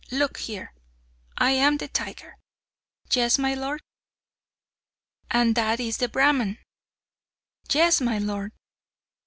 Look 0.09 0.37
here 0.37 0.73
I 1.37 1.51
am 1.51 1.77
the 1.77 1.87
tiger" 1.87 2.35
"Yes, 3.13 3.37
my 3.37 3.53
lord!" 3.53 3.81
"And 5.29 5.53
that 5.53 5.79
is 5.79 5.97
the 5.97 6.09
Brahman" 6.09 6.57
"Yes, 7.71 8.01
my 8.01 8.17
lord!" 8.17 8.51